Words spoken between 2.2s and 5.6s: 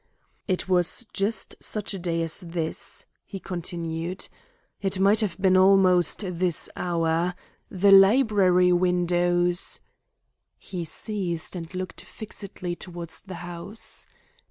as this," he continued. "It might have been